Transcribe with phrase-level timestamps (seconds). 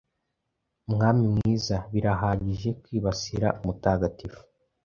[0.91, 4.41] Mwami mwiza, birahagije kwibasira umutagatifu